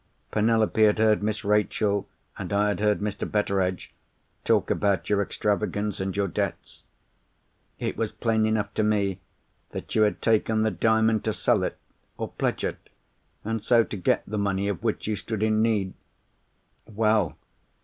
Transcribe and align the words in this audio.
Penelope 0.31 0.81
had 0.81 0.97
heard 0.97 1.21
Miss 1.21 1.45
Rachel, 1.45 2.09
and 2.35 2.51
I 2.51 2.69
had 2.69 2.79
heard 2.79 3.01
Mr. 3.01 3.31
Betteredge, 3.31 3.93
talk 4.43 4.71
about 4.71 5.11
your 5.11 5.21
extravagance 5.21 5.99
and 5.99 6.17
your 6.17 6.27
debts. 6.27 6.81
It 7.77 7.97
was 7.97 8.11
plain 8.11 8.47
enough 8.47 8.73
to 8.73 8.83
me 8.83 9.19
that 9.73 9.93
you 9.93 10.01
had 10.01 10.19
taken 10.19 10.63
the 10.63 10.71
Diamond 10.71 11.23
to 11.25 11.33
sell 11.35 11.61
it, 11.63 11.77
or 12.17 12.29
pledge 12.29 12.63
it, 12.63 12.89
and 13.43 13.63
so 13.63 13.83
to 13.83 13.95
get 13.95 14.23
the 14.25 14.39
money 14.39 14.67
of 14.67 14.81
which 14.81 15.05
you 15.05 15.15
stood 15.15 15.43
in 15.43 15.61
need. 15.61 15.93
Well! 16.87 17.37